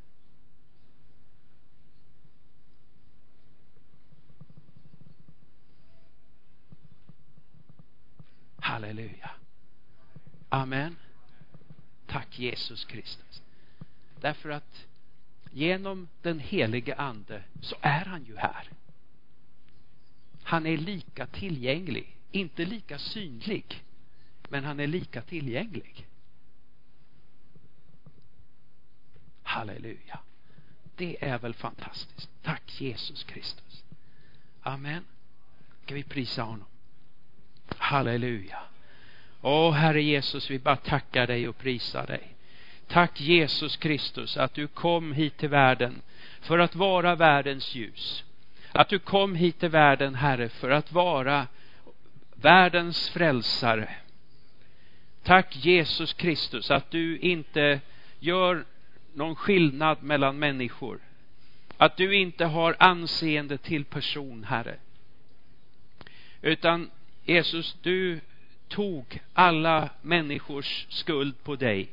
[8.56, 9.30] Halleluja.
[10.48, 10.96] Amen.
[12.10, 13.42] Tack Jesus Kristus.
[14.20, 14.86] Därför att
[15.50, 18.68] genom den helige ande så är han ju här.
[20.42, 23.84] Han är lika tillgänglig, inte lika synlig,
[24.48, 26.06] men han är lika tillgänglig.
[29.42, 30.20] Halleluja.
[30.96, 32.30] Det är väl fantastiskt.
[32.42, 33.84] Tack Jesus Kristus.
[34.60, 35.04] Amen.
[35.84, 36.66] Ska vi prisa honom?
[37.76, 38.62] Halleluja.
[39.42, 42.34] Åh Herre Jesus, vi bara tackar dig och prisar dig.
[42.86, 46.02] Tack Jesus Kristus att du kom hit till världen
[46.40, 48.24] för att vara världens ljus.
[48.72, 51.46] Att du kom hit till världen, Herre, för att vara
[52.34, 53.88] världens frälsare.
[55.22, 57.80] Tack Jesus Kristus att du inte
[58.18, 58.64] gör
[59.14, 61.00] någon skillnad mellan människor.
[61.76, 64.76] Att du inte har anseende till person, Herre.
[66.42, 66.90] Utan
[67.24, 68.20] Jesus, du
[68.70, 71.88] tog alla människors skuld på dig.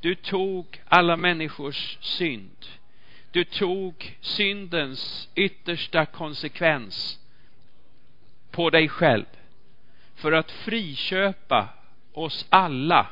[0.00, 2.66] Du tog alla människors synd.
[3.30, 7.18] Du tog syndens yttersta konsekvens
[8.50, 9.24] på dig själv
[10.14, 11.68] för att friköpa
[12.12, 13.06] oss alla.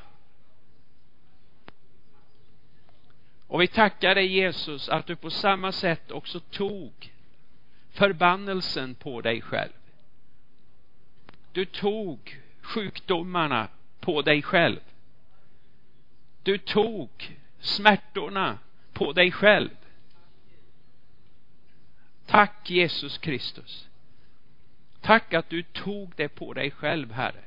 [3.47, 7.13] Och vi tackar dig Jesus att du på samma sätt också tog
[7.91, 9.73] förbannelsen på dig själv.
[11.53, 12.42] Du tog
[12.73, 13.69] sjukdomarna
[14.01, 14.81] på dig själv.
[16.43, 18.59] Du tog smärtorna
[18.93, 19.71] på dig själv.
[22.27, 23.89] Tack Jesus Kristus.
[25.01, 27.45] Tack att du tog det på dig själv, Herre.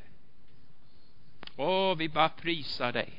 [1.55, 3.09] Åh, vi bara prisar dig.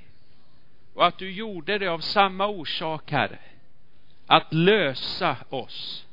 [0.94, 3.38] Och att du gjorde det av samma orsak, Herre.
[4.26, 6.06] Att lösa oss.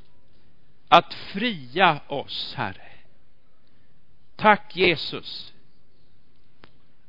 [0.88, 2.88] Att fria oss, Herre.
[4.36, 5.53] Tack Jesus.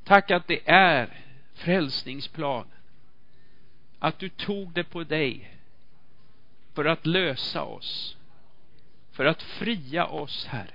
[0.05, 1.21] Tack att det är
[1.55, 2.71] frälsningsplanen.
[3.99, 5.59] Att du tog det på dig
[6.75, 8.17] för att lösa oss.
[9.13, 10.75] För att fria oss, Herre.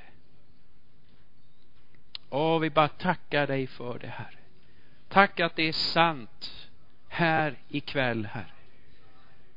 [2.30, 4.38] Åh, vi bara tackar dig för det, Herre.
[5.08, 6.70] Tack att det är sant
[7.08, 8.52] här ikväll, Herre.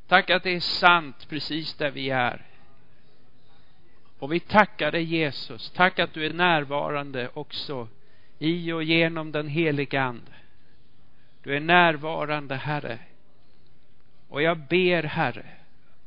[0.07, 2.47] Tack att det är sant precis där vi är.
[4.19, 5.71] Och vi tackar dig Jesus.
[5.71, 7.89] Tack att du är närvarande också
[8.43, 10.33] i och genom den helige Ande.
[11.43, 12.99] Du är närvarande, Herre.
[14.29, 15.47] Och jag ber, Herre,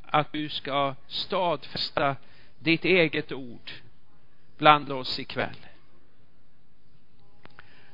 [0.02, 2.16] att du ska stadfästa
[2.60, 3.72] ditt eget ord
[4.58, 5.66] bland oss ikväll.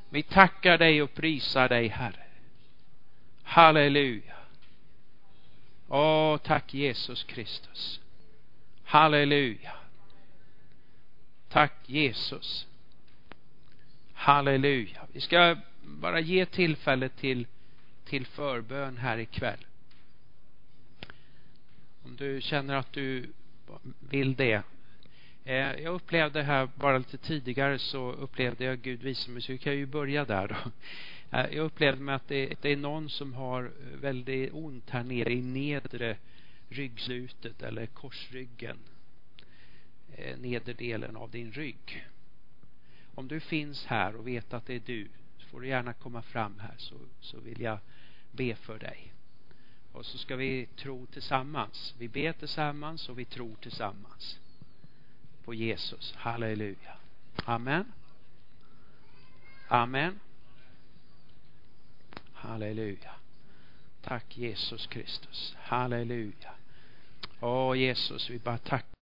[0.08, 2.24] Vi tackar dig och prisar dig, Herre.
[3.42, 4.36] Halleluja.
[5.88, 8.00] Åh, tack Jesus Kristus.
[8.84, 9.72] Halleluja.
[11.48, 12.66] Tack Jesus.
[14.12, 15.06] Halleluja.
[15.12, 17.46] Vi ska bara ge tillfälle till,
[18.04, 19.66] till förbön här ikväll.
[22.04, 23.26] Om du känner att du
[24.10, 24.62] vill det.
[25.44, 29.58] Eh, jag upplevde här bara lite tidigare så upplevde jag Gud visa mig, så vi
[29.58, 30.70] kan ju börja där då.
[31.38, 35.42] Eh, jag upplevde mig att det, är någon som har väldigt ont här nere i
[35.42, 36.16] nedre
[36.68, 38.78] ryggslutet eller korsryggen.
[40.16, 42.06] Eh, Nederdelen av din rygg.
[43.14, 45.08] Om du finns här och vet att det är du
[45.38, 47.78] så får du gärna komma fram här så, så vill jag
[48.32, 49.12] be för dig.
[49.92, 51.94] Och så ska vi tro tillsammans.
[51.98, 54.38] Vi ber tillsammans och vi tror tillsammans
[55.44, 56.14] på Jesus.
[56.16, 56.96] Halleluja.
[57.44, 57.92] Amen.
[59.68, 60.20] Amen.
[62.32, 63.14] Halleluja.
[64.02, 65.56] Tack Jesus Kristus.
[65.58, 66.54] Halleluja.
[67.40, 68.92] Åh Jesus, vi bara tackar